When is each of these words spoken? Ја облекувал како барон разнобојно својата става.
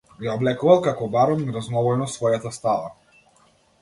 Ја 0.27 0.29
облекувал 0.37 0.79
како 0.87 1.09
барон 1.15 1.45
разнобојно 1.57 2.07
својата 2.15 2.53
става. 2.57 2.91